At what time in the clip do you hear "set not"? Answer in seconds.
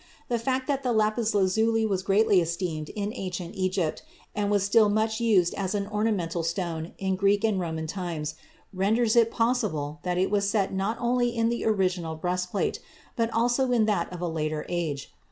10.49-10.97